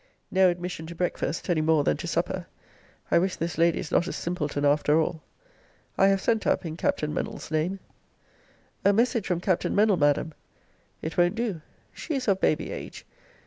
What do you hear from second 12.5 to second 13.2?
age.